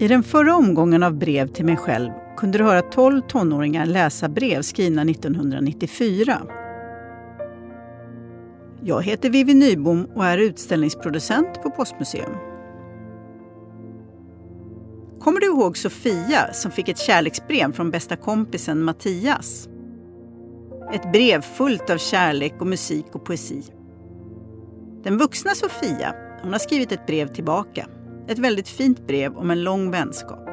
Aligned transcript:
I 0.00 0.08
den 0.08 0.22
förra 0.22 0.56
omgången 0.56 1.02
av 1.02 1.14
brev 1.14 1.46
till 1.46 1.64
mig 1.64 1.76
själv 1.76 2.10
kunde 2.36 2.58
du 2.58 2.64
höra 2.64 2.82
12 2.82 3.20
tonåringar 3.20 3.86
läsa 3.86 4.28
brev 4.28 4.62
skrivna 4.62 5.02
1994. 5.02 6.42
Jag 8.82 9.02
heter 9.02 9.30
Vivi 9.30 9.54
Nybom 9.54 10.04
och 10.14 10.24
är 10.24 10.38
utställningsproducent 10.38 11.62
på 11.62 11.70
Postmuseum. 11.70 12.32
Kommer 15.20 15.40
du 15.40 15.46
ihåg 15.46 15.78
Sofia 15.78 16.52
som 16.52 16.70
fick 16.70 16.88
ett 16.88 16.98
kärleksbrev 16.98 17.72
från 17.72 17.90
bästa 17.90 18.16
kompisen 18.16 18.82
Mattias? 18.82 19.68
Ett 20.92 21.12
brev 21.12 21.40
fullt 21.40 21.90
av 21.90 21.96
kärlek 21.98 22.54
och 22.60 22.66
musik 22.66 23.06
och 23.12 23.24
poesi. 23.24 23.62
Den 25.02 25.18
vuxna 25.18 25.50
Sofia 25.54 26.14
hon 26.42 26.52
har 26.52 26.58
skrivit 26.58 26.92
ett 26.92 27.06
brev 27.06 27.26
tillbaka. 27.26 27.86
Ett 28.28 28.38
väldigt 28.38 28.68
fint 28.68 29.06
brev 29.06 29.36
om 29.36 29.50
en 29.50 29.64
lång 29.64 29.90
vänskap. 29.90 30.48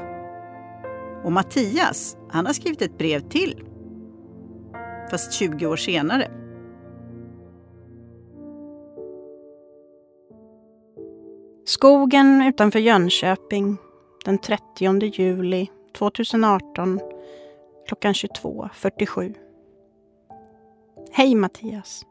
Och 1.23 1.31
Mattias, 1.31 2.17
han 2.29 2.45
har 2.45 2.53
skrivit 2.53 2.81
ett 2.81 2.97
brev 2.97 3.19
till. 3.19 3.63
Fast 5.11 5.33
20 5.33 5.67
år 5.67 5.75
senare. 5.75 6.31
Skogen 11.65 12.41
utanför 12.41 12.79
Jönköping 12.79 13.77
den 14.25 14.37
30 14.37 15.21
juli 15.21 15.69
2018 15.97 16.99
klockan 17.87 18.13
22.47. 18.13 19.35
Hej 21.11 21.35
Mattias. 21.35 22.05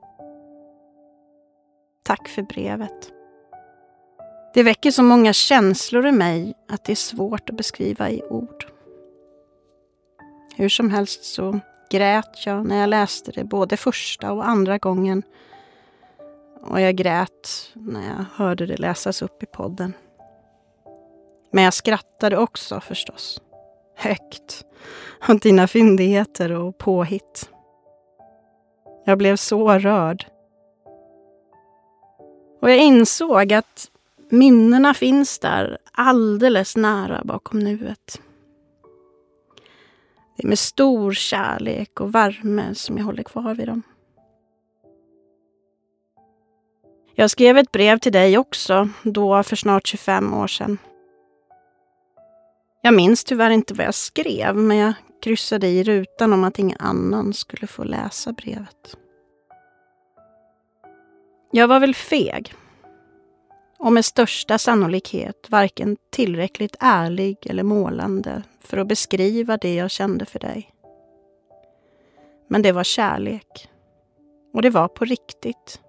Tack 2.02 2.28
för 2.28 2.42
brevet. 2.42 3.13
Det 4.54 4.62
väcker 4.62 4.90
så 4.90 5.02
många 5.02 5.32
känslor 5.32 6.06
i 6.06 6.12
mig 6.12 6.54
att 6.68 6.84
det 6.84 6.92
är 6.92 6.96
svårt 6.96 7.50
att 7.50 7.56
beskriva 7.56 8.10
i 8.10 8.22
ord. 8.22 8.66
Hur 10.56 10.68
som 10.68 10.90
helst 10.90 11.24
så 11.24 11.60
grät 11.90 12.46
jag 12.46 12.66
när 12.66 12.80
jag 12.80 12.88
läste 12.90 13.32
det 13.32 13.44
både 13.44 13.76
första 13.76 14.32
och 14.32 14.48
andra 14.48 14.78
gången. 14.78 15.22
Och 16.60 16.80
jag 16.80 16.96
grät 16.96 17.72
när 17.74 18.08
jag 18.08 18.24
hörde 18.34 18.66
det 18.66 18.76
läsas 18.76 19.22
upp 19.22 19.42
i 19.42 19.46
podden. 19.46 19.92
Men 21.50 21.64
jag 21.64 21.74
skrattade 21.74 22.38
också 22.38 22.80
förstås. 22.80 23.42
Högt. 23.96 24.64
Åt 25.28 25.42
dina 25.42 25.66
fyndigheter 25.66 26.52
och 26.52 26.78
påhitt. 26.78 27.50
Jag 29.04 29.18
blev 29.18 29.36
så 29.36 29.78
rörd. 29.78 30.26
Och 32.60 32.70
jag 32.70 32.78
insåg 32.78 33.52
att 33.52 33.90
minnena 34.30 34.94
finns 34.94 35.38
där 35.38 35.78
alldeles 35.92 36.76
nära 36.76 37.22
bakom 37.24 37.58
nuet. 37.58 38.20
Det 40.36 40.42
är 40.44 40.48
med 40.48 40.58
stor 40.58 41.12
kärlek 41.12 42.00
och 42.00 42.14
värme 42.14 42.74
som 42.74 42.98
jag 42.98 43.04
håller 43.04 43.22
kvar 43.22 43.54
vid 43.54 43.68
dem. 43.68 43.82
Jag 47.14 47.30
skrev 47.30 47.58
ett 47.58 47.72
brev 47.72 47.98
till 47.98 48.12
dig 48.12 48.38
också, 48.38 48.88
då 49.02 49.42
för 49.42 49.56
snart 49.56 49.86
25 49.86 50.34
år 50.34 50.46
sedan. 50.46 50.78
Jag 52.82 52.94
minns 52.94 53.24
tyvärr 53.24 53.50
inte 53.50 53.74
vad 53.74 53.86
jag 53.86 53.94
skrev, 53.94 54.56
men 54.56 54.76
jag 54.76 54.92
kryssade 55.22 55.66
i 55.66 55.84
rutan 55.84 56.32
om 56.32 56.44
att 56.44 56.58
ingen 56.58 56.80
annan 56.80 57.34
skulle 57.34 57.66
få 57.66 57.84
läsa 57.84 58.32
brevet. 58.32 58.96
Jag 61.50 61.68
var 61.68 61.80
väl 61.80 61.94
feg. 61.94 62.54
Och 63.84 63.92
med 63.92 64.04
största 64.04 64.58
sannolikhet 64.58 65.46
varken 65.50 65.96
tillräckligt 66.10 66.76
ärlig 66.80 67.36
eller 67.46 67.62
målande 67.62 68.42
för 68.60 68.76
att 68.76 68.86
beskriva 68.86 69.56
det 69.56 69.74
jag 69.74 69.90
kände 69.90 70.26
för 70.26 70.38
dig. 70.38 70.74
Men 72.48 72.62
det 72.62 72.72
var 72.72 72.84
kärlek. 72.84 73.68
Och 74.54 74.62
det 74.62 74.70
var 74.70 74.88
på 74.88 75.04
riktigt. 75.04 75.80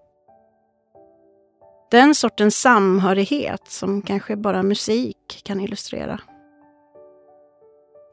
Den 1.92 2.16
sortens 2.16 2.62
samhörighet 2.62 3.62
som 3.68 4.02
kanske 4.02 4.36
bara 4.36 4.64
musik 4.64 5.42
kan 5.44 5.60
illustrera. 5.60 6.20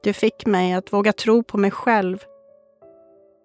Du 0.03 0.12
fick 0.12 0.47
mig 0.47 0.72
att 0.72 0.93
våga 0.93 1.12
tro 1.12 1.43
på 1.43 1.59
mig 1.59 1.70
själv 1.70 2.25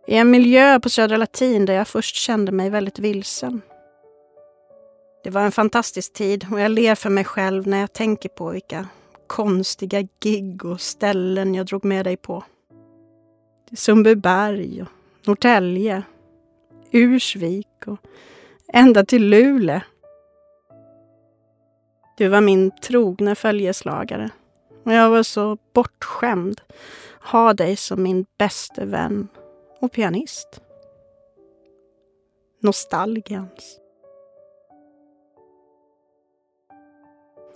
i 0.08 0.16
en 0.18 0.32
miljö 0.32 0.80
på 0.80 0.90
Södra 0.90 1.18
Latin 1.18 1.66
där 1.66 1.74
jag 1.74 1.88
först 1.88 2.16
kände 2.16 2.52
mig 2.52 2.70
väldigt 2.70 3.00
vilsen. 3.00 3.62
Det 5.24 5.30
var 5.30 5.42
en 5.42 5.52
fantastisk 5.52 6.14
tid 6.14 6.48
och 6.52 6.60
jag 6.60 6.72
ler 6.72 6.96
för 6.96 7.10
mig 7.10 7.24
själv 7.24 7.68
när 7.68 7.80
jag 7.80 7.94
tänker 7.94 8.30
på 8.30 8.50
vilka 8.50 8.88
konstiga 9.28 10.08
gig 10.20 10.66
och 10.66 10.82
ställen 10.82 11.56
jag 11.56 11.66
drog 11.66 11.86
med 11.86 12.06
dig 12.06 12.18
på. 12.18 12.44
Sundbyberg 13.76 14.82
och 14.82 14.88
Norrtälje, 15.28 16.04
Ursvik 16.92 17.88
och 17.88 18.00
ända 18.74 19.06
till 19.06 19.30
Luleå. 19.30 19.82
Du 22.18 22.28
var 22.28 22.42
min 22.42 22.72
trogna 22.72 23.36
följeslagare 23.36 24.30
och 24.84 24.94
jag 24.94 25.10
var 25.10 25.24
så 25.24 25.58
bortskämd 25.74 26.62
ha 27.32 27.54
dig 27.54 27.76
som 27.76 28.04
min 28.04 28.26
bäste 28.38 28.86
vän 28.86 29.28
och 29.80 29.92
pianist. 29.92 30.62
Nostalgians. 32.62 33.80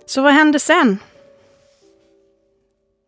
Så 0.06 0.22
vad 0.22 0.32
hände 0.32 0.58
sen? 0.58 0.98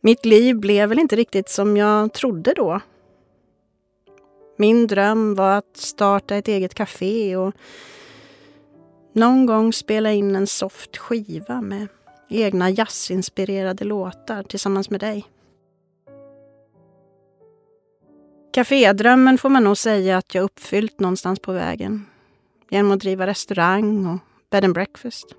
Mitt 0.00 0.24
liv 0.24 0.56
blev 0.56 0.88
väl 0.88 0.98
inte 0.98 1.16
riktigt 1.16 1.48
som 1.48 1.76
jag 1.76 2.12
trodde 2.12 2.54
då. 2.54 2.80
Min 4.56 4.86
dröm 4.86 5.34
var 5.34 5.58
att 5.58 5.76
starta 5.76 6.36
ett 6.36 6.48
eget 6.48 6.74
café 6.74 7.36
och 7.36 7.54
någon 9.12 9.46
gång 9.46 9.72
spela 9.72 10.12
in 10.12 10.36
en 10.36 10.46
soft 10.46 10.96
skiva 10.96 11.60
med 11.60 11.88
egna 12.28 12.70
jazzinspirerade 12.70 13.84
låtar 13.84 14.42
tillsammans 14.42 14.90
med 14.90 15.00
dig. 15.00 15.24
Cafédrömmen 18.52 19.38
får 19.38 19.48
man 19.48 19.64
nog 19.64 19.76
säga 19.76 20.16
att 20.16 20.34
jag 20.34 20.44
uppfyllt 20.44 21.00
någonstans 21.00 21.40
på 21.40 21.52
vägen. 21.52 22.06
Genom 22.70 22.92
att 22.92 23.00
driva 23.00 23.26
restaurang 23.26 24.06
och 24.06 24.18
bed 24.50 24.64
and 24.64 24.74
breakfast. 24.74 25.34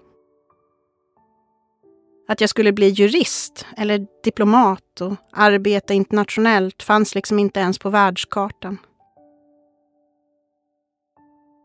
Att 2.27 2.41
jag 2.41 2.49
skulle 2.49 2.71
bli 2.71 2.89
jurist 2.89 3.65
eller 3.77 4.07
diplomat 4.23 5.01
och 5.01 5.15
arbeta 5.31 5.93
internationellt 5.93 6.83
fanns 6.83 7.15
liksom 7.15 7.39
inte 7.39 7.59
ens 7.59 7.79
på 7.79 7.89
världskartan. 7.89 8.77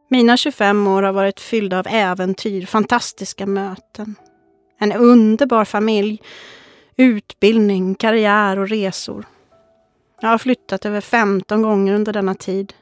Mina 0.08 0.36
25 0.36 0.86
år 0.86 1.02
har 1.02 1.12
varit 1.12 1.40
fyllda 1.40 1.78
av 1.78 1.86
äventyr, 1.88 2.66
fantastiska 2.66 3.46
möten. 3.46 4.14
En 4.78 4.92
underbar 4.92 5.64
familj, 5.64 6.22
utbildning, 6.96 7.94
karriär 7.94 8.58
och 8.58 8.68
resor. 8.68 9.26
Jag 10.20 10.28
har 10.28 10.38
flyttat 10.38 10.86
över 10.86 11.00
15 11.00 11.62
gånger 11.62 11.94
under 11.94 12.12
denna 12.12 12.34
tid. 12.34 12.72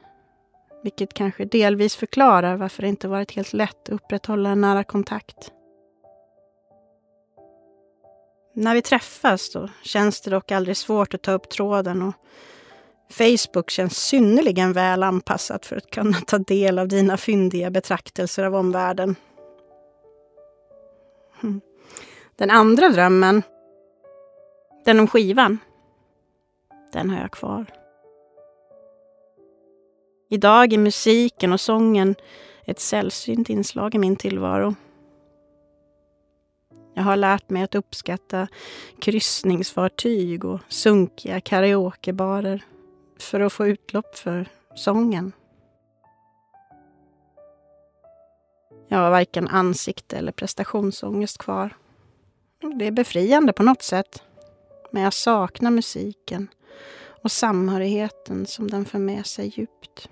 Vilket 0.83 1.13
kanske 1.13 1.45
delvis 1.45 1.95
förklarar 1.95 2.55
varför 2.55 2.81
det 2.81 2.89
inte 2.89 3.07
varit 3.07 3.31
helt 3.31 3.53
lätt 3.53 3.83
att 3.83 3.89
upprätthålla 3.89 4.49
en 4.49 4.61
nära 4.61 4.83
kontakt. 4.83 5.51
När 8.59 8.73
vi 8.73 8.81
träffas 8.81 9.49
då 9.49 9.69
känns 9.81 10.21
det 10.21 10.31
dock 10.31 10.51
aldrig 10.51 10.77
svårt 10.77 11.13
att 11.13 11.21
ta 11.21 11.31
upp 11.31 11.49
tråden 11.49 12.01
och 12.01 12.13
Facebook 13.09 13.69
känns 13.69 13.97
synnerligen 13.97 14.73
väl 14.73 15.03
anpassat 15.03 15.65
för 15.65 15.75
att 15.75 15.91
kunna 15.91 16.17
ta 16.27 16.37
del 16.37 16.79
av 16.79 16.87
dina 16.87 17.17
fyndiga 17.17 17.69
betraktelser 17.69 18.43
av 18.43 18.55
omvärlden. 18.55 19.15
Hmm. 21.41 21.61
Den 22.35 22.49
andra 22.49 22.89
drömmen, 22.89 23.43
den 24.85 24.99
om 24.99 25.07
skivan, 25.07 25.57
den 26.93 27.09
har 27.09 27.21
jag 27.21 27.31
kvar. 27.31 27.65
Idag 30.29 30.73
är 30.73 30.77
musiken 30.77 31.53
och 31.53 31.61
sången 31.61 32.15
ett 32.65 32.79
sällsynt 32.79 33.49
inslag 33.49 33.95
i 33.95 33.97
min 33.97 34.15
tillvaro. 34.15 34.75
Jag 36.99 37.03
har 37.03 37.15
lärt 37.15 37.49
mig 37.49 37.63
att 37.63 37.75
uppskatta 37.75 38.47
kryssningsfartyg 38.99 40.45
och 40.45 40.59
sunkiga 40.67 41.41
karaokebarer 41.41 42.63
för 43.19 43.39
att 43.39 43.53
få 43.53 43.67
utlopp 43.67 44.17
för 44.17 44.49
sången. 44.75 45.31
Jag 48.87 48.97
har 48.97 49.09
varken 49.11 49.47
ansikte 49.47 50.17
eller 50.17 50.31
prestationsångest 50.31 51.37
kvar. 51.37 51.75
Det 52.75 52.87
är 52.87 52.91
befriande 52.91 53.53
på 53.53 53.63
något 53.63 53.81
sätt. 53.81 54.23
Men 54.91 55.03
jag 55.03 55.13
saknar 55.13 55.71
musiken 55.71 56.47
och 57.23 57.31
samhörigheten 57.31 58.45
som 58.45 58.71
den 58.71 58.85
för 58.85 58.99
med 58.99 59.25
sig 59.25 59.53
djupt. 59.55 60.09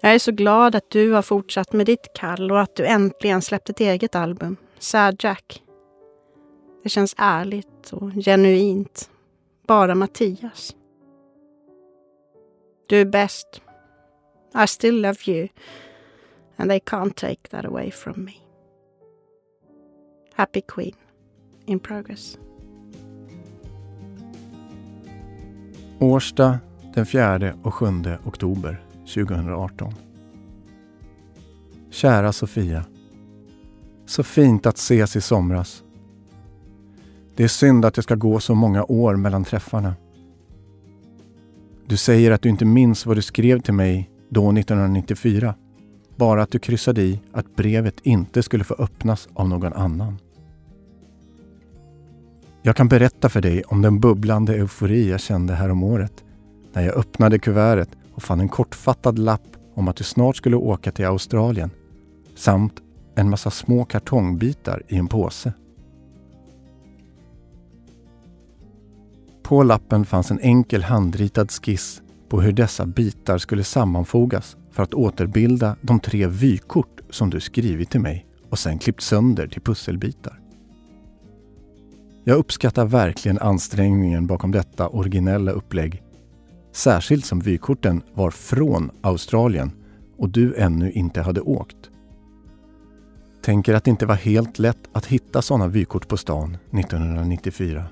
Jag 0.00 0.14
är 0.14 0.18
så 0.18 0.32
glad 0.32 0.74
att 0.74 0.90
du 0.90 1.12
har 1.12 1.22
fortsatt 1.22 1.72
med 1.72 1.86
ditt 1.86 2.12
kall 2.14 2.52
och 2.52 2.60
att 2.60 2.76
du 2.76 2.86
äntligen 2.86 3.42
släppt 3.42 3.70
ett 3.70 3.80
eget 3.80 4.14
album, 4.14 4.56
Sad 4.78 5.16
Jack. 5.18 5.62
Det 6.82 6.88
känns 6.88 7.14
ärligt 7.18 7.92
och 7.92 8.10
genuint. 8.12 9.10
Bara 9.66 9.94
Mattias. 9.94 10.76
Du 12.86 13.00
är 13.00 13.04
bäst. 13.04 13.62
I 14.64 14.66
still 14.66 15.02
love 15.02 15.18
you. 15.26 15.48
And 16.56 16.70
they 16.70 16.78
can't 16.78 17.14
take 17.14 17.48
that 17.50 17.64
away 17.64 17.90
from 17.90 18.24
me. 18.24 18.32
Happy 20.34 20.60
Queen. 20.68 20.94
In 21.66 21.78
progress. 21.78 22.38
Årsta 26.00 26.58
den 26.94 27.06
4 27.06 27.54
och 27.62 27.74
7 27.74 27.86
oktober 28.24 28.85
2018. 29.06 29.94
Kära 31.90 32.32
Sofia. 32.32 32.84
Så 34.06 34.22
fint 34.22 34.66
att 34.66 34.76
ses 34.76 35.16
i 35.16 35.20
somras. 35.20 35.82
Det 37.36 37.44
är 37.44 37.48
synd 37.48 37.84
att 37.84 37.94
det 37.94 38.02
ska 38.02 38.14
gå 38.14 38.40
så 38.40 38.54
många 38.54 38.84
år 38.84 39.16
mellan 39.16 39.44
träffarna. 39.44 39.94
Du 41.86 41.96
säger 41.96 42.30
att 42.30 42.42
du 42.42 42.48
inte 42.48 42.64
minns 42.64 43.06
vad 43.06 43.16
du 43.16 43.22
skrev 43.22 43.60
till 43.60 43.74
mig 43.74 44.10
då 44.28 44.52
1994. 44.52 45.54
Bara 46.16 46.42
att 46.42 46.50
du 46.50 46.58
kryssade 46.58 47.02
i 47.02 47.20
att 47.32 47.56
brevet 47.56 47.94
inte 48.02 48.42
skulle 48.42 48.64
få 48.64 48.74
öppnas 48.74 49.28
av 49.34 49.48
någon 49.48 49.72
annan. 49.72 50.18
Jag 52.62 52.76
kan 52.76 52.88
berätta 52.88 53.28
för 53.28 53.40
dig 53.40 53.62
om 53.62 53.82
den 53.82 54.00
bubblande 54.00 54.54
eufori 54.54 55.10
jag 55.10 55.20
kände 55.20 55.54
häromåret 55.54 56.24
när 56.72 56.82
jag 56.82 56.96
öppnade 56.96 57.38
kuvertet 57.38 57.88
och 58.16 58.22
fann 58.22 58.40
en 58.40 58.48
kortfattad 58.48 59.18
lapp 59.18 59.56
om 59.74 59.88
att 59.88 59.96
du 59.96 60.04
snart 60.04 60.36
skulle 60.36 60.56
åka 60.56 60.92
till 60.92 61.06
Australien 61.06 61.70
samt 62.34 62.74
en 63.14 63.30
massa 63.30 63.50
små 63.50 63.84
kartongbitar 63.84 64.82
i 64.88 64.96
en 64.96 65.06
påse. 65.06 65.52
På 69.42 69.62
lappen 69.62 70.04
fanns 70.04 70.30
en 70.30 70.40
enkel 70.40 70.82
handritad 70.82 71.50
skiss 71.50 72.02
på 72.28 72.40
hur 72.40 72.52
dessa 72.52 72.86
bitar 72.86 73.38
skulle 73.38 73.64
sammanfogas 73.64 74.56
för 74.70 74.82
att 74.82 74.94
återbilda 74.94 75.76
de 75.80 76.00
tre 76.00 76.26
vykort 76.26 77.00
som 77.10 77.30
du 77.30 77.40
skrivit 77.40 77.90
till 77.90 78.00
mig 78.00 78.26
och 78.50 78.58
sen 78.58 78.78
klippt 78.78 79.00
sönder 79.00 79.46
till 79.46 79.62
pusselbitar. 79.62 80.40
Jag 82.24 82.38
uppskattar 82.38 82.84
verkligen 82.84 83.38
ansträngningen 83.38 84.26
bakom 84.26 84.52
detta 84.52 84.88
originella 84.88 85.52
upplägg. 85.52 86.02
Särskilt 86.76 87.24
som 87.24 87.40
vykorten 87.40 88.02
var 88.14 88.30
från 88.30 88.90
Australien 89.00 89.72
och 90.16 90.28
du 90.28 90.54
ännu 90.54 90.92
inte 90.92 91.22
hade 91.22 91.40
åkt. 91.40 91.76
Tänker 93.42 93.74
att 93.74 93.84
det 93.84 93.90
inte 93.90 94.06
var 94.06 94.14
helt 94.14 94.58
lätt 94.58 94.88
att 94.92 95.06
hitta 95.06 95.42
sådana 95.42 95.68
vykort 95.68 96.08
på 96.08 96.16
stan 96.16 96.56
1994. 96.72 97.84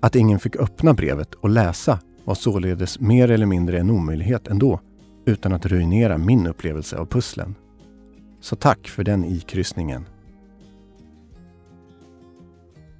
Att 0.00 0.16
ingen 0.16 0.38
fick 0.38 0.56
öppna 0.56 0.94
brevet 0.94 1.34
och 1.34 1.48
läsa 1.48 1.98
var 2.24 2.34
således 2.34 3.00
mer 3.00 3.30
eller 3.30 3.46
mindre 3.46 3.80
en 3.80 3.90
omöjlighet 3.90 4.48
ändå, 4.48 4.80
utan 5.26 5.52
att 5.52 5.66
ruinera 5.66 6.18
min 6.18 6.46
upplevelse 6.46 6.96
av 6.96 7.06
pusslen. 7.06 7.54
Så 8.40 8.56
tack 8.56 8.88
för 8.88 9.04
den 9.04 9.24
ikryssningen. 9.24 10.04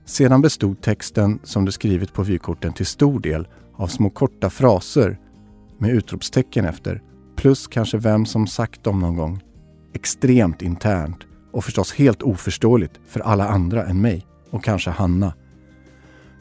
Sedan 0.06 0.42
bestod 0.42 0.80
texten 0.80 1.38
som 1.42 1.64
du 1.64 1.72
skrivit 1.72 2.12
på 2.12 2.22
vykorten 2.22 2.72
till 2.72 2.86
stor 2.86 3.20
del 3.20 3.48
av 3.76 3.86
små 3.86 4.10
korta 4.10 4.50
fraser 4.50 5.18
med 5.78 5.90
utropstecken 5.90 6.64
efter, 6.64 7.02
plus 7.36 7.66
kanske 7.66 7.98
vem 7.98 8.26
som 8.26 8.46
sagt 8.46 8.84
dem 8.84 9.00
någon 9.00 9.16
gång. 9.16 9.42
Extremt 9.94 10.62
internt 10.62 11.26
och 11.52 11.64
förstås 11.64 11.92
helt 11.92 12.22
oförståeligt 12.22 13.00
för 13.06 13.20
alla 13.20 13.48
andra 13.48 13.86
än 13.86 14.00
mig 14.00 14.26
och 14.50 14.64
kanske 14.64 14.90
Hanna. 14.90 15.34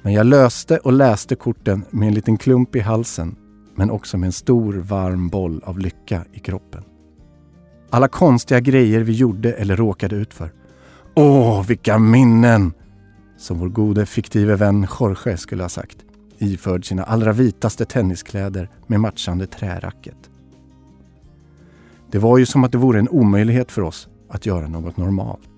Men 0.01 0.13
jag 0.13 0.25
löste 0.25 0.77
och 0.77 0.93
läste 0.93 1.35
korten 1.35 1.85
med 1.89 2.07
en 2.07 2.13
liten 2.13 2.37
klump 2.37 2.75
i 2.75 2.79
halsen 2.79 3.35
men 3.75 3.91
också 3.91 4.17
med 4.17 4.27
en 4.27 4.31
stor 4.31 4.73
varm 4.73 5.29
boll 5.29 5.61
av 5.65 5.79
lycka 5.79 6.25
i 6.33 6.39
kroppen. 6.39 6.83
Alla 7.89 8.07
konstiga 8.07 8.59
grejer 8.59 9.01
vi 9.01 9.13
gjorde 9.13 9.53
eller 9.53 9.75
råkade 9.75 10.15
ut 10.15 10.33
för. 10.33 10.53
Åh, 11.15 11.65
vilka 11.67 11.99
minnen! 11.99 12.73
Som 13.37 13.59
vår 13.59 13.69
gode 13.69 14.05
fiktive 14.05 14.55
vän 14.55 14.87
Jorge 14.99 15.37
skulle 15.37 15.63
ha 15.63 15.69
sagt. 15.69 15.97
Iförd 16.37 16.85
sina 16.85 17.03
allra 17.03 17.33
vitaste 17.33 17.85
tenniskläder 17.85 18.69
med 18.87 18.99
matchande 18.99 19.47
träracket. 19.47 20.29
Det 22.11 22.19
var 22.19 22.37
ju 22.37 22.45
som 22.45 22.63
att 22.63 22.71
det 22.71 22.77
vore 22.77 22.99
en 22.99 23.09
omöjlighet 23.09 23.71
för 23.71 23.81
oss 23.81 24.07
att 24.29 24.45
göra 24.45 24.67
något 24.67 24.97
normalt. 24.97 25.49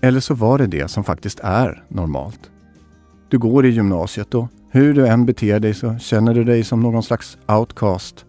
Eller 0.00 0.20
så 0.20 0.34
var 0.34 0.58
det 0.58 0.66
det 0.66 0.88
som 0.88 1.04
faktiskt 1.04 1.40
är 1.40 1.84
normalt. 1.88 2.50
Du 3.28 3.38
går 3.38 3.66
i 3.66 3.70
gymnasiet 3.70 4.34
och 4.34 4.48
hur 4.70 4.94
du 4.94 5.06
än 5.06 5.26
beter 5.26 5.60
dig 5.60 5.74
så 5.74 5.98
känner 5.98 6.34
du 6.34 6.44
dig 6.44 6.64
som 6.64 6.80
någon 6.80 7.02
slags 7.02 7.38
outcast. 7.46 8.24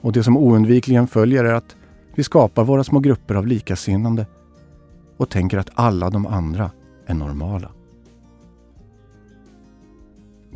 Och 0.00 0.12
det 0.12 0.22
som 0.22 0.36
oundvikligen 0.36 1.06
följer 1.06 1.44
är 1.44 1.54
att 1.54 1.76
vi 2.14 2.24
skapar 2.24 2.64
våra 2.64 2.84
små 2.84 3.00
grupper 3.00 3.34
av 3.34 3.46
likasinnande 3.46 4.26
och 5.16 5.30
tänker 5.30 5.58
att 5.58 5.70
alla 5.74 6.10
de 6.10 6.26
andra 6.26 6.70
är 7.06 7.14
normala. 7.14 7.70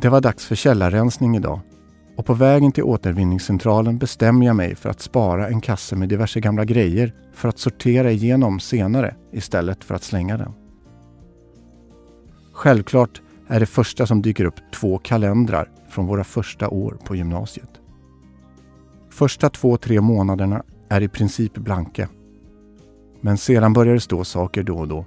Det 0.01 0.09
var 0.09 0.21
dags 0.21 0.45
för 0.45 0.55
källarrensning 0.55 1.35
idag 1.35 1.59
och 2.15 2.25
på 2.25 2.33
vägen 2.33 2.71
till 2.71 2.83
återvinningscentralen 2.83 3.97
bestämmer 3.97 4.45
jag 4.45 4.55
mig 4.55 4.75
för 4.75 4.89
att 4.89 5.01
spara 5.01 5.47
en 5.47 5.61
kasse 5.61 5.95
med 5.95 6.09
diverse 6.09 6.39
gamla 6.39 6.65
grejer 6.65 7.13
för 7.33 7.49
att 7.49 7.59
sortera 7.59 8.11
igenom 8.11 8.59
senare 8.59 9.15
istället 9.31 9.83
för 9.83 9.95
att 9.95 10.03
slänga 10.03 10.37
den. 10.37 10.53
Självklart 12.53 13.21
är 13.47 13.59
det 13.59 13.65
första 13.65 14.07
som 14.07 14.21
dyker 14.21 14.45
upp 14.45 14.55
två 14.73 14.97
kalendrar 14.97 15.69
från 15.89 16.07
våra 16.07 16.23
första 16.23 16.69
år 16.69 16.97
på 17.05 17.15
gymnasiet. 17.15 17.69
Första 19.09 19.49
två, 19.49 19.77
tre 19.77 20.01
månaderna 20.01 20.63
är 20.89 21.01
i 21.01 21.07
princip 21.07 21.53
blanka. 21.53 22.09
Men 23.21 23.37
sedan 23.37 23.73
börjar 23.73 23.93
det 23.93 23.99
stå 23.99 24.23
saker 24.23 24.63
då 24.63 24.77
och 24.77 24.87
då. 24.87 25.05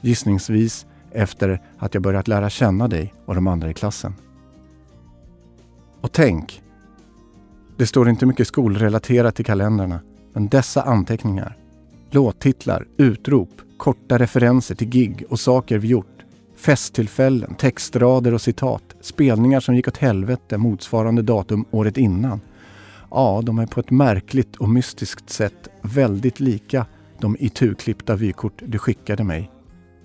Gissningsvis 0.00 0.86
efter 1.10 1.60
att 1.78 1.94
jag 1.94 2.02
börjat 2.02 2.28
lära 2.28 2.50
känna 2.50 2.88
dig 2.88 3.14
och 3.24 3.34
de 3.34 3.46
andra 3.46 3.70
i 3.70 3.74
klassen. 3.74 4.14
Och 6.00 6.12
tänk! 6.12 6.62
Det 7.76 7.86
står 7.86 8.08
inte 8.08 8.26
mycket 8.26 8.46
skolrelaterat 8.46 9.40
i 9.40 9.44
kalendrarna, 9.44 10.00
men 10.32 10.48
dessa 10.48 10.82
anteckningar, 10.82 11.56
låttitlar, 12.10 12.86
utrop, 12.96 13.48
korta 13.76 14.18
referenser 14.18 14.74
till 14.74 14.88
gig 14.88 15.24
och 15.28 15.40
saker 15.40 15.78
vi 15.78 15.88
gjort, 15.88 16.24
festtillfällen, 16.56 17.54
textrader 17.54 18.34
och 18.34 18.40
citat, 18.40 18.82
spelningar 19.00 19.60
som 19.60 19.74
gick 19.74 19.88
åt 19.88 19.96
helvete 19.96 20.58
motsvarande 20.58 21.22
datum 21.22 21.64
året 21.70 21.96
innan. 21.96 22.40
Ja, 23.14 23.42
de 23.44 23.58
är 23.58 23.66
på 23.66 23.80
ett 23.80 23.90
märkligt 23.90 24.56
och 24.56 24.68
mystiskt 24.68 25.30
sätt 25.30 25.68
väldigt 25.82 26.40
lika 26.40 26.86
de 27.18 27.36
ituklippta 27.40 28.16
vykort 28.16 28.62
du 28.66 28.78
skickade 28.78 29.24
mig 29.24 29.50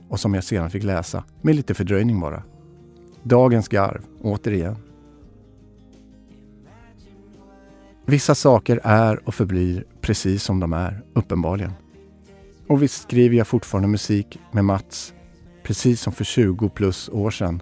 och 0.09 0.19
som 0.19 0.33
jag 0.33 0.43
sedan 0.43 0.69
fick 0.69 0.83
läsa, 0.83 1.23
med 1.41 1.55
lite 1.55 1.73
fördröjning 1.73 2.19
bara. 2.19 2.43
Dagens 3.23 3.67
garv, 3.67 4.01
återigen. 4.21 4.75
Vissa 8.05 8.35
saker 8.35 8.79
är 8.83 9.27
och 9.27 9.35
förblir 9.35 9.85
precis 10.01 10.43
som 10.43 10.59
de 10.59 10.73
är, 10.73 11.03
uppenbarligen. 11.13 11.73
Och 12.67 12.83
visst 12.83 13.03
skriver 13.03 13.35
jag 13.35 13.47
fortfarande 13.47 13.87
musik 13.87 14.39
med 14.51 14.65
Mats, 14.65 15.13
precis 15.63 16.01
som 16.01 16.13
för 16.13 16.23
20 16.23 16.69
plus 16.69 17.09
år 17.09 17.31
sedan. 17.31 17.61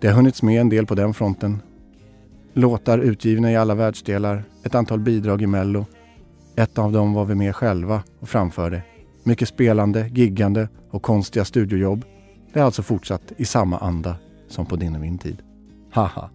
Det 0.00 0.08
har 0.08 0.14
hunnits 0.14 0.42
med 0.42 0.60
en 0.60 0.68
del 0.68 0.86
på 0.86 0.94
den 0.94 1.14
fronten. 1.14 1.62
Låtar 2.56 2.98
utgivna 2.98 3.52
i 3.52 3.56
alla 3.56 3.74
världsdelar, 3.74 4.44
ett 4.62 4.74
antal 4.74 5.00
bidrag 5.00 5.42
i 5.42 5.46
Mello. 5.46 5.86
Ett 6.54 6.78
av 6.78 6.92
dem 6.92 7.14
var 7.14 7.24
vi 7.24 7.34
med 7.34 7.56
själva 7.56 8.02
och 8.20 8.28
framförde. 8.28 8.82
Mycket 9.22 9.48
spelande, 9.48 10.08
giggande 10.08 10.68
och 10.90 11.02
konstiga 11.02 11.44
studiojobb. 11.44 12.04
Det 12.52 12.58
har 12.58 12.66
alltså 12.66 12.82
fortsatt 12.82 13.32
i 13.36 13.44
samma 13.44 13.78
anda 13.78 14.16
som 14.48 14.66
på 14.66 14.76
din 14.76 14.94
och 14.94 15.00
min 15.00 15.18
tid. 15.18 15.42
Haha. 15.90 16.30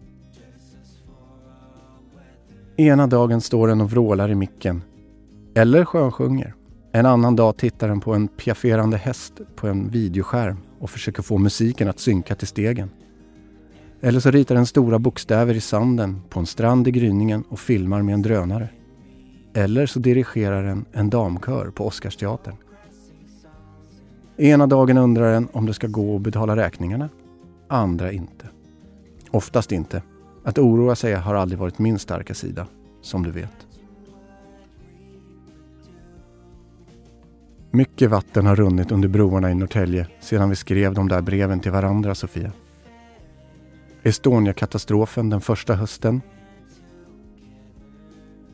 Ena 2.77 3.07
dagen 3.07 3.41
står 3.41 3.67
den 3.67 3.81
och 3.81 3.91
vrålar 3.91 4.29
i 4.29 4.35
micken. 4.35 4.81
Eller 5.55 5.85
sjösjunger. 5.85 6.53
En 6.91 7.05
annan 7.05 7.35
dag 7.35 7.57
tittar 7.57 7.87
den 7.87 7.99
på 7.99 8.13
en 8.13 8.27
piafferande 8.27 8.97
häst 8.97 9.33
på 9.55 9.67
en 9.67 9.89
videoskärm 9.89 10.57
och 10.79 10.89
försöker 10.89 11.23
få 11.23 11.37
musiken 11.37 11.87
att 11.87 11.99
synka 11.99 12.35
till 12.35 12.47
stegen. 12.47 12.89
Eller 14.01 14.19
så 14.19 14.31
ritar 14.31 14.55
den 14.55 14.65
stora 14.65 14.99
bokstäver 14.99 15.53
i 15.53 15.61
sanden 15.61 16.21
på 16.29 16.39
en 16.39 16.45
strand 16.45 16.87
i 16.87 16.91
gryningen 16.91 17.43
och 17.49 17.59
filmar 17.59 18.01
med 18.01 18.13
en 18.13 18.21
drönare. 18.21 18.69
Eller 19.53 19.85
så 19.85 19.99
dirigerar 19.99 20.63
den 20.63 20.85
en 20.91 21.09
damkör 21.09 21.71
på 21.71 21.87
Oscarsteatern. 21.87 22.55
Ena 24.37 24.67
dagen 24.67 24.97
undrar 24.97 25.33
den 25.33 25.47
om 25.51 25.65
det 25.65 25.73
ska 25.73 25.87
gå 25.87 26.15
att 26.15 26.21
betala 26.21 26.55
räkningarna. 26.55 27.09
Andra 27.67 28.11
inte. 28.11 28.45
Oftast 29.31 29.71
inte. 29.71 30.01
Att 30.43 30.57
oroa 30.57 30.95
sig 30.95 31.13
har 31.13 31.35
aldrig 31.35 31.59
varit 31.59 31.79
min 31.79 31.99
starka 31.99 32.33
sida, 32.33 32.67
som 33.01 33.23
du 33.23 33.31
vet. 33.31 33.67
Mycket 37.71 38.09
vatten 38.09 38.45
har 38.45 38.55
runnit 38.55 38.91
under 38.91 39.07
broarna 39.07 39.51
i 39.51 39.55
Norrtälje 39.55 40.07
sedan 40.19 40.49
vi 40.49 40.55
skrev 40.55 40.93
de 40.93 41.07
där 41.07 41.21
breven 41.21 41.59
till 41.59 41.71
varandra, 41.71 42.15
Sofia. 42.15 42.51
Estonia-katastrofen 44.03 45.29
den 45.29 45.41
första 45.41 45.75
hösten. 45.75 46.21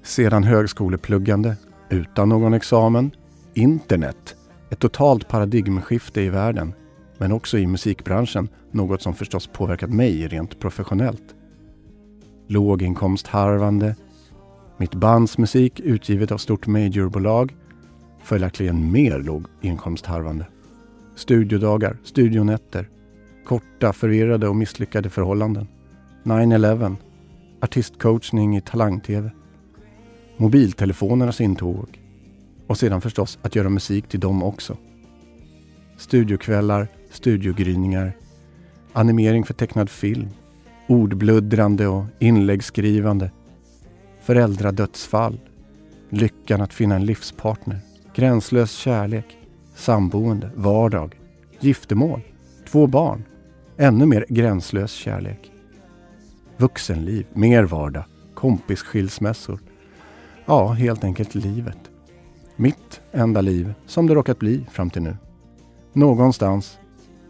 Sedan 0.03 0.43
högskolepluggande, 0.43 1.55
utan 1.89 2.29
någon 2.29 2.53
examen. 2.53 3.11
Internet, 3.53 4.35
ett 4.69 4.79
totalt 4.79 5.27
paradigmskifte 5.27 6.21
i 6.21 6.29
världen, 6.29 6.73
men 7.17 7.31
också 7.31 7.57
i 7.57 7.67
musikbranschen, 7.67 8.49
något 8.71 9.01
som 9.01 9.13
förstås 9.13 9.47
påverkat 9.47 9.89
mig 9.89 10.27
rent 10.27 10.59
professionellt. 10.59 11.35
Låginkomstharvande, 12.47 13.95
mitt 14.77 14.95
bands 14.95 15.37
musik 15.37 15.79
utgivet 15.79 16.31
av 16.31 16.37
stort 16.37 16.67
majorbolag, 16.67 17.55
följaktligen 18.23 18.91
mer 18.91 19.19
låginkomstharvande. 19.19 20.45
Studiodagar, 21.15 21.97
studionätter, 22.03 22.89
korta, 23.47 23.93
förvirrade 23.93 24.47
och 24.47 24.55
misslyckade 24.55 25.09
förhållanden. 25.09 25.67
9-11, 26.23 26.95
artistcoachning 27.61 28.57
i 28.57 28.61
talang-tv, 28.61 29.31
mobiltelefonernas 30.37 31.41
intåg. 31.41 32.01
Och 32.67 32.77
sedan 32.77 33.01
förstås 33.01 33.39
att 33.41 33.55
göra 33.55 33.69
musik 33.69 34.07
till 34.07 34.19
dem 34.19 34.43
också. 34.43 34.77
Studiokvällar, 35.97 36.87
studiogryningar, 37.11 38.11
animering 38.93 39.45
för 39.45 39.53
tecknad 39.53 39.89
film, 39.89 40.29
Ordbluddrande 40.87 41.87
och 41.87 42.05
inläggsskrivande, 42.19 43.31
föräldradödsfall, 44.21 45.39
lyckan 46.09 46.61
att 46.61 46.73
finna 46.73 46.95
en 46.95 47.05
livspartner, 47.05 47.79
gränslös 48.15 48.71
kärlek, 48.71 49.37
samboende, 49.75 50.49
vardag, 50.55 51.15
giftermål, 51.59 52.21
två 52.71 52.87
barn, 52.87 53.23
ännu 53.77 54.05
mer 54.05 54.25
gränslös 54.29 54.91
kärlek. 54.91 55.51
Vuxenliv, 56.57 57.27
mer 57.33 57.63
vardag, 57.63 58.03
kompisskilsmässor. 58.33 59.59
Ja, 60.45 60.67
helt 60.67 61.03
enkelt 61.03 61.35
livet. 61.35 61.77
Mitt 62.55 63.01
enda 63.11 63.41
liv 63.41 63.73
som 63.85 64.07
det 64.07 64.15
råkat 64.15 64.39
bli 64.39 64.65
fram 64.71 64.89
till 64.89 65.01
nu. 65.01 65.17
Någonstans, 65.93 66.79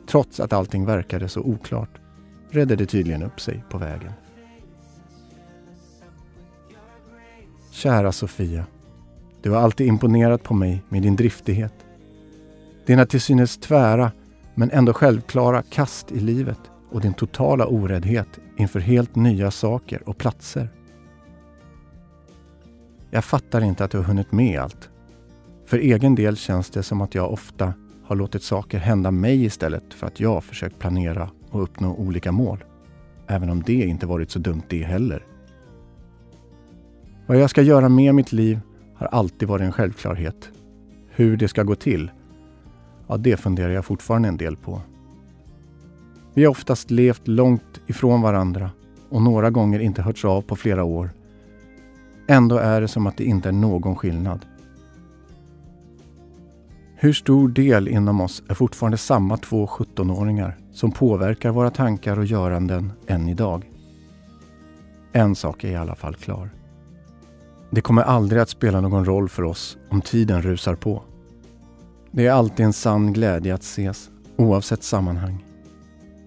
trots 0.07 0.39
att 0.39 0.53
allting 0.53 0.85
verkade 0.85 1.29
så 1.29 1.41
oklart, 1.41 2.01
redde 2.49 2.75
det 2.75 2.85
tydligen 2.85 3.23
upp 3.23 3.41
sig 3.41 3.63
på 3.69 3.77
vägen. 3.77 4.11
Kära 7.71 8.11
Sofia. 8.11 8.65
Du 9.41 9.51
har 9.51 9.61
alltid 9.61 9.87
imponerat 9.87 10.43
på 10.43 10.53
mig 10.53 10.83
med 10.89 11.01
din 11.01 11.15
driftighet. 11.15 11.73
Dina 12.85 13.05
till 13.05 13.21
synes 13.21 13.57
tvära, 13.57 14.11
men 14.59 14.71
ändå 14.71 14.93
självklara 14.93 15.61
kast 15.61 16.11
i 16.11 16.19
livet 16.19 16.59
och 16.89 17.01
din 17.01 17.13
totala 17.13 17.67
oräddhet 17.67 18.27
inför 18.57 18.79
helt 18.79 19.15
nya 19.15 19.51
saker 19.51 20.09
och 20.09 20.17
platser. 20.17 20.69
Jag 23.11 23.25
fattar 23.25 23.61
inte 23.61 23.83
att 23.83 23.91
du 23.91 23.97
har 23.97 24.03
hunnit 24.03 24.31
med 24.31 24.59
allt. 24.59 24.89
För 25.65 25.77
egen 25.77 26.15
del 26.15 26.37
känns 26.37 26.69
det 26.69 26.83
som 26.83 27.01
att 27.01 27.15
jag 27.15 27.31
ofta 27.31 27.73
har 28.03 28.15
låtit 28.15 28.43
saker 28.43 28.79
hända 28.79 29.11
mig 29.11 29.45
istället 29.45 29.93
för 29.93 30.07
att 30.07 30.19
jag 30.19 30.43
försökt 30.43 30.79
planera 30.79 31.29
och 31.49 31.63
uppnå 31.63 31.95
olika 31.95 32.31
mål. 32.31 32.63
Även 33.27 33.49
om 33.49 33.63
det 33.63 33.73
inte 33.73 34.05
varit 34.05 34.31
så 34.31 34.39
dumt 34.39 34.63
det 34.67 34.83
heller. 34.83 35.25
Vad 37.27 37.37
jag 37.37 37.49
ska 37.49 37.61
göra 37.61 37.89
med 37.89 38.15
mitt 38.15 38.31
liv 38.31 38.59
har 38.95 39.07
alltid 39.07 39.47
varit 39.47 39.65
en 39.65 39.71
självklarhet. 39.71 40.49
Hur 41.09 41.37
det 41.37 41.47
ska 41.47 41.63
gå 41.63 41.75
till, 41.75 42.11
ja 43.07 43.17
det 43.17 43.37
funderar 43.37 43.73
jag 43.73 43.85
fortfarande 43.85 44.27
en 44.27 44.37
del 44.37 44.55
på. 44.55 44.81
Vi 46.33 46.43
har 46.43 46.51
oftast 46.51 46.91
levt 46.91 47.27
långt 47.27 47.81
ifrån 47.87 48.21
varandra 48.21 48.71
och 49.09 49.21
några 49.21 49.49
gånger 49.49 49.79
inte 49.79 50.01
hörts 50.01 50.25
av 50.25 50.41
på 50.41 50.55
flera 50.55 50.83
år. 50.83 51.09
Ändå 52.27 52.57
är 52.57 52.81
det 52.81 52.87
som 52.87 53.07
att 53.07 53.17
det 53.17 53.23
inte 53.23 53.49
är 53.49 53.53
någon 53.53 53.95
skillnad. 53.95 54.45
Hur 56.95 57.13
stor 57.13 57.49
del 57.49 57.87
inom 57.87 58.21
oss 58.21 58.43
är 58.49 58.53
fortfarande 58.53 58.97
samma 58.97 59.37
två 59.37 59.65
17-åringar 59.65 60.57
som 60.71 60.91
påverkar 60.91 61.51
våra 61.51 61.69
tankar 61.69 62.19
och 62.19 62.25
göranden 62.25 62.91
än 63.07 63.29
idag? 63.29 63.71
En 65.11 65.35
sak 65.35 65.63
är 65.63 65.71
i 65.71 65.75
alla 65.75 65.95
fall 65.95 66.15
klar. 66.15 66.49
Det 67.69 67.81
kommer 67.81 68.01
aldrig 68.01 68.41
att 68.41 68.49
spela 68.49 68.81
någon 68.81 69.05
roll 69.05 69.29
för 69.29 69.43
oss 69.43 69.77
om 69.89 70.01
tiden 70.01 70.41
rusar 70.41 70.75
på. 70.75 71.03
Det 72.17 72.27
är 72.27 72.31
alltid 72.31 72.65
en 72.65 72.73
sann 72.73 73.13
glädje 73.13 73.53
att 73.53 73.61
ses, 73.63 74.09
oavsett 74.35 74.83
sammanhang. 74.83 75.45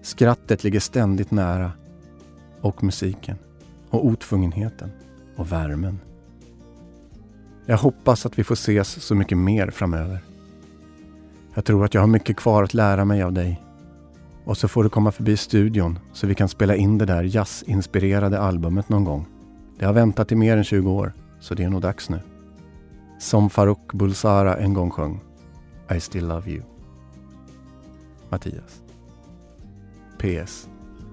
Skrattet 0.01 0.63
ligger 0.63 0.79
ständigt 0.79 1.31
nära. 1.31 1.71
Och 2.61 2.83
musiken. 2.83 3.37
Och 3.89 4.05
otvungenheten. 4.05 4.91
Och 5.35 5.51
värmen. 5.51 5.99
Jag 7.65 7.77
hoppas 7.77 8.25
att 8.25 8.39
vi 8.39 8.43
får 8.43 8.53
ses 8.53 9.03
så 9.03 9.15
mycket 9.15 9.37
mer 9.37 9.69
framöver. 9.69 10.19
Jag 11.53 11.65
tror 11.65 11.85
att 11.85 11.93
jag 11.93 12.01
har 12.01 12.07
mycket 12.07 12.37
kvar 12.37 12.63
att 12.63 12.73
lära 12.73 13.05
mig 13.05 13.23
av 13.23 13.33
dig. 13.33 13.61
Och 14.45 14.57
så 14.57 14.67
får 14.67 14.83
du 14.83 14.89
komma 14.89 15.11
förbi 15.11 15.37
studion 15.37 15.99
så 16.13 16.27
vi 16.27 16.35
kan 16.35 16.49
spela 16.49 16.75
in 16.75 16.97
det 16.97 17.05
där 17.05 17.23
jazzinspirerade 17.23 18.39
albumet 18.39 18.89
någon 18.89 19.03
gång. 19.03 19.25
Det 19.79 19.85
har 19.85 19.93
väntat 19.93 20.31
i 20.31 20.35
mer 20.35 20.57
än 20.57 20.63
20 20.63 20.91
år, 20.91 21.13
så 21.39 21.55
det 21.55 21.63
är 21.63 21.69
nog 21.69 21.81
dags 21.81 22.09
nu. 22.09 22.19
Som 23.19 23.49
Farouk 23.49 23.93
Bulsara 23.93 24.57
en 24.57 24.73
gång 24.73 24.91
sjöng. 24.91 25.30
I 25.95 25.99
still 25.99 26.27
love 26.27 26.51
you. 26.51 26.63
Mattias. 28.29 28.81
PS. 30.17 30.69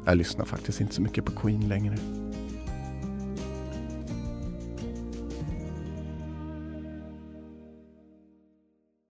Jag 0.06 0.16
lyssnar 0.16 0.44
faktiskt 0.44 0.80
inte 0.80 0.94
så 0.94 1.02
mycket 1.02 1.24
på 1.24 1.32
Queen 1.32 1.68
längre. 1.68 1.96